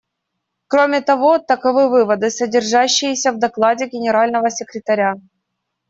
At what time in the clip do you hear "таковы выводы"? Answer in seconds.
1.47-2.31